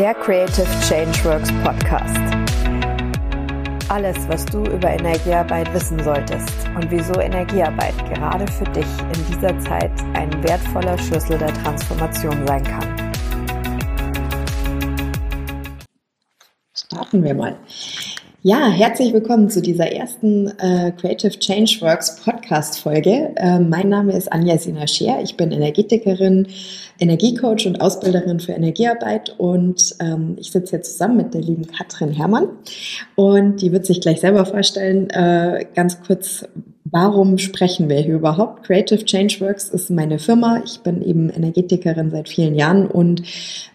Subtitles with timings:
[0.00, 2.16] der Creative Changeworks Podcast.
[3.90, 9.58] Alles, was du über Energiearbeit wissen solltest und wieso Energiearbeit gerade für dich in dieser
[9.58, 13.12] Zeit ein wertvoller Schlüssel der Transformation sein kann.
[16.72, 17.58] Starten wir mal.
[18.42, 23.34] Ja, herzlich willkommen zu dieser ersten äh, Creative Changeworks Podcast-Folge.
[23.36, 25.20] Äh, mein Name ist Anja Sina Scher.
[25.22, 26.46] Ich bin Energetikerin,
[26.98, 32.12] Energiecoach und Ausbilderin für Energiearbeit und ähm, ich sitze hier zusammen mit der lieben Katrin
[32.12, 32.48] Herrmann
[33.14, 35.10] und die wird sich gleich selber vorstellen.
[35.10, 36.48] Äh, ganz kurz,
[36.84, 38.62] warum sprechen wir hier überhaupt?
[38.62, 40.62] Creative Changeworks ist meine Firma.
[40.64, 43.22] Ich bin eben Energetikerin seit vielen Jahren und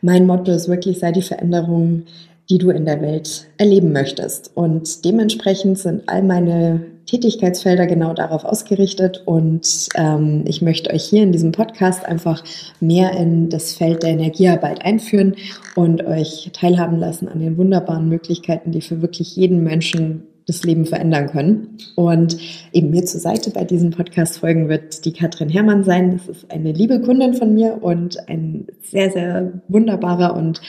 [0.00, 2.04] mein Motto ist wirklich, sei die Veränderung
[2.50, 4.50] die du in der Welt erleben möchtest.
[4.54, 9.22] Und dementsprechend sind all meine Tätigkeitsfelder genau darauf ausgerichtet.
[9.24, 12.42] Und ähm, ich möchte euch hier in diesem Podcast einfach
[12.80, 15.36] mehr in das Feld der Energiearbeit einführen
[15.74, 20.84] und euch teilhaben lassen an den wunderbaren Möglichkeiten, die für wirklich jeden Menschen das Leben
[20.84, 21.78] verändern können.
[21.94, 22.36] Und
[22.72, 26.12] eben mir zur Seite bei diesen Podcast-Folgen wird die Katrin Herrmann sein.
[26.12, 30.60] Das ist eine liebe Kundin von mir und ein sehr, sehr wunderbarer und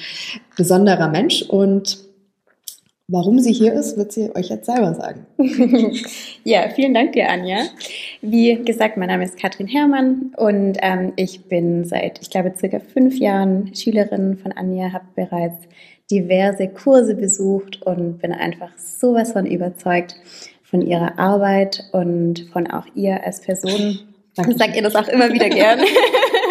[0.55, 1.41] besonderer Mensch.
[1.41, 2.04] Und
[3.07, 5.27] Warum sie hier ist, wird sie euch jetzt selber sagen.
[6.43, 7.57] ja, vielen Dank dir, Anja.
[8.21, 12.79] Wie gesagt, mein Name ist Katrin Herrmann und ähm, ich bin seit, ich glaube, circa
[12.79, 15.67] fünf Jahren Schülerin von Anja, habe bereits
[16.09, 20.15] diverse Kurse besucht und bin einfach sowas von überzeugt
[20.63, 23.99] von ihrer Arbeit und von auch ihr als Person.
[24.37, 25.79] Ich sage ihr das auch immer wieder gern,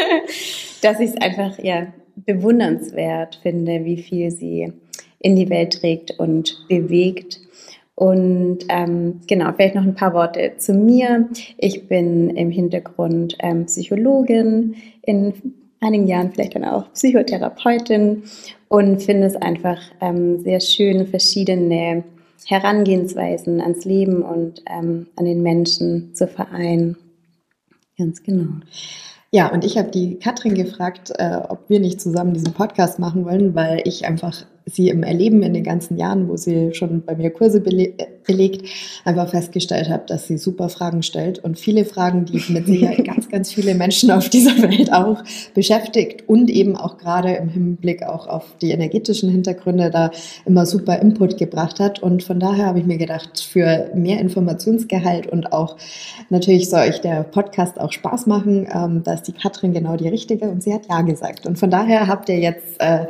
[0.81, 4.73] dass ich es einfach ja bewundernswert finde, wie viel sie
[5.25, 7.41] in die Welt trägt und bewegt.
[7.95, 11.29] Und ähm, genau, vielleicht noch ein paar Worte zu mir.
[11.57, 15.33] Ich bin im Hintergrund ähm, Psychologin, in
[15.81, 18.25] einigen Jahren vielleicht dann auch Psychotherapeutin
[18.69, 22.05] und finde es einfach ähm, sehr schön, verschiedene
[22.47, 26.97] Herangehensweisen ans Leben und ähm, an den Menschen zu vereinen.
[27.97, 28.61] Ganz genau.
[29.35, 33.25] Ja, und ich habe die Katrin gefragt, äh, ob wir nicht zusammen diesen Podcast machen
[33.25, 37.15] wollen, weil ich einfach sie im Erleben in den ganzen Jahren, wo sie schon bei
[37.17, 37.95] mir Kurse bele
[38.27, 38.67] belegt,
[39.05, 43.29] einfach festgestellt habe, dass sie super Fragen stellt und viele Fragen, die mit Sicherheit ganz,
[43.29, 45.23] ganz viele Menschen auf dieser Welt auch
[45.53, 50.11] beschäftigt und eben auch gerade im Hinblick auch auf die energetischen Hintergründe da
[50.47, 52.03] immer super Input gebracht hat.
[52.03, 55.77] Und von daher habe ich mir gedacht, für mehr Informationsgehalt und auch
[56.31, 60.49] natürlich soll euch der Podcast auch Spaß machen, ähm, da die Katrin genau die richtige
[60.49, 61.47] und sie hat Ja gesagt.
[61.47, 63.07] Und von daher habt ihr jetzt äh,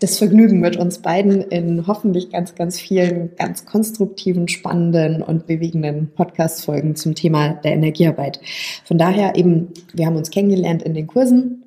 [0.00, 5.46] das Vergnügen mit uns uns beiden in hoffentlich ganz, ganz vielen ganz konstruktiven, spannenden und
[5.46, 8.40] bewegenden Podcast-Folgen zum Thema der Energiearbeit.
[8.84, 11.62] Von daher eben, wir haben uns kennengelernt in den Kursen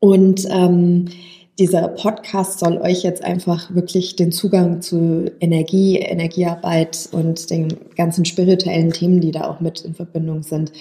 [0.00, 1.10] und ähm,
[1.58, 8.24] dieser Podcast soll euch jetzt einfach wirklich den Zugang zu Energie, Energiearbeit und den ganzen
[8.24, 10.72] spirituellen Themen, die da auch mit in Verbindung sind,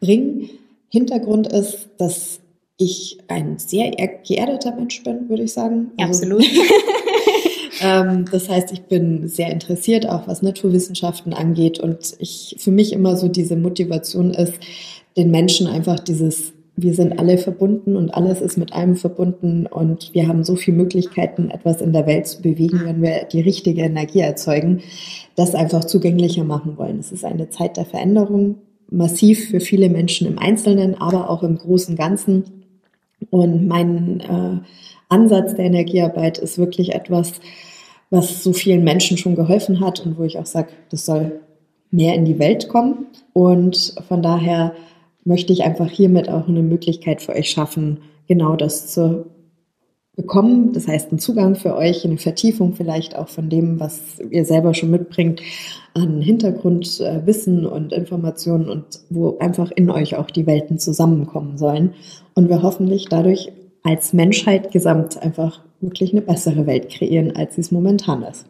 [0.00, 0.50] bringen.
[0.92, 2.40] Hintergrund ist, dass
[2.76, 3.92] ich ein sehr
[4.26, 5.90] geerdeter Mensch bin, würde ich sagen.
[5.96, 6.44] Also Absolut.
[7.82, 11.80] ähm, das heißt, ich bin sehr interessiert, auch was Naturwissenschaften angeht.
[11.80, 14.54] Und ich für mich immer so diese Motivation ist,
[15.16, 20.14] den Menschen einfach dieses wir sind alle verbunden und alles ist mit allem verbunden und
[20.14, 23.82] wir haben so viele Möglichkeiten, etwas in der Welt zu bewegen, wenn wir die richtige
[23.82, 24.80] Energie erzeugen,
[25.36, 26.98] das einfach zugänglicher machen wollen.
[26.98, 28.56] Es ist eine Zeit der Veränderung,
[28.92, 32.44] massiv für viele Menschen im Einzelnen, aber auch im großen Ganzen.
[33.30, 34.58] Und mein äh,
[35.08, 37.40] Ansatz der Energiearbeit ist wirklich etwas,
[38.10, 41.40] was so vielen Menschen schon geholfen hat und wo ich auch sage, das soll
[41.90, 43.06] mehr in die Welt kommen.
[43.32, 44.74] Und von daher
[45.24, 49.26] möchte ich einfach hiermit auch eine Möglichkeit für euch schaffen, genau das zu
[50.16, 50.72] bekommen.
[50.72, 54.74] Das heißt, einen Zugang für euch, eine Vertiefung vielleicht auch von dem, was ihr selber
[54.74, 55.40] schon mitbringt
[55.94, 61.94] an Hintergrundwissen und Informationen und wo einfach in euch auch die Welten zusammenkommen sollen.
[62.34, 63.52] Und wir hoffentlich dadurch
[63.82, 68.46] als Menschheit gesamt einfach wirklich eine bessere Welt kreieren, als sie es momentan ist.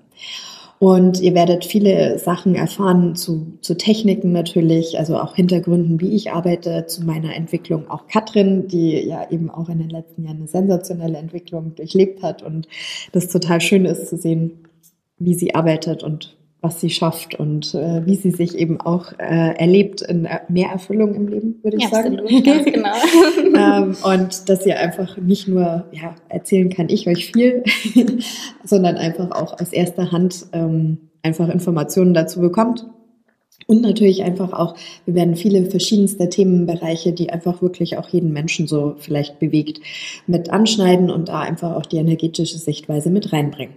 [0.82, 6.32] Und ihr werdet viele Sachen erfahren zu, zu Techniken natürlich, also auch Hintergründen, wie ich
[6.32, 7.88] arbeite, zu meiner Entwicklung.
[7.88, 12.42] Auch Katrin, die ja eben auch in den letzten Jahren eine sensationelle Entwicklung durchlebt hat
[12.42, 12.66] und
[13.12, 14.64] das total schön ist zu sehen,
[15.18, 19.54] wie sie arbeitet und was sie schafft und äh, wie sie sich eben auch äh,
[19.56, 22.20] erlebt in äh, mehr Erfüllung im Leben, würde ich ja, sagen.
[22.20, 22.92] Absolut, ganz genau.
[23.56, 27.64] ähm, und dass ihr einfach nicht nur ja, erzählen kann ich euch viel,
[28.64, 32.86] sondern einfach auch aus erster Hand ähm, einfach Informationen dazu bekommt.
[33.66, 38.66] Und natürlich einfach auch, wir werden viele verschiedenste Themenbereiche, die einfach wirklich auch jeden Menschen
[38.66, 39.80] so vielleicht bewegt,
[40.26, 43.74] mit anschneiden und da einfach auch die energetische Sichtweise mit reinbringen.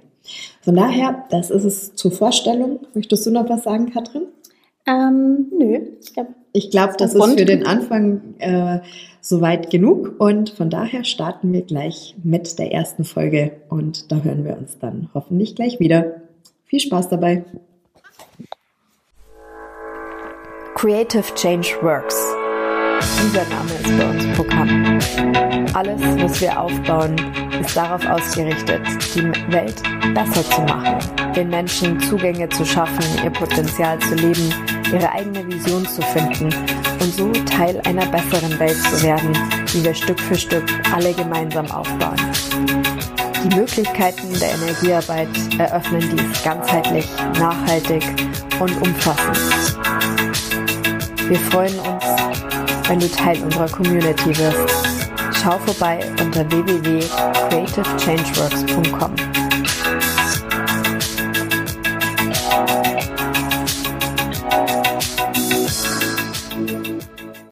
[0.61, 2.79] Von daher, das ist es zur Vorstellung.
[2.93, 4.23] Möchtest du noch was sagen, Katrin?
[4.87, 8.79] Ähm, nö, ich glaube, ich glaub, das ist für den Anfang äh,
[9.19, 14.45] soweit genug und von daher starten wir gleich mit der ersten Folge und da hören
[14.45, 16.21] wir uns dann hoffentlich gleich wieder.
[16.65, 17.43] Viel Spaß dabei!
[20.75, 22.44] Creative Change Works.
[23.01, 24.99] Dieser Name ist bei uns Programm.
[25.73, 27.15] Alles, was wir aufbauen,
[27.59, 28.81] ist darauf ausgerichtet,
[29.13, 29.81] die Welt
[30.13, 30.97] besser zu machen,
[31.35, 34.53] den Menschen Zugänge zu schaffen, ihr Potenzial zu leben,
[34.91, 36.53] ihre eigene Vision zu finden
[36.99, 39.33] und so Teil einer besseren Welt zu werden,
[39.73, 40.63] die wir Stück für Stück
[40.93, 42.19] alle gemeinsam aufbauen.
[43.43, 45.27] Die Möglichkeiten der Energiearbeit
[45.59, 47.07] eröffnen dies ganzheitlich,
[47.39, 48.03] nachhaltig
[48.59, 49.37] und umfassend.
[51.27, 52.14] Wir freuen uns,
[52.87, 54.59] wenn du Teil unserer Community wirst.
[55.41, 59.44] Schau vorbei unter www.creativechangeworks.com.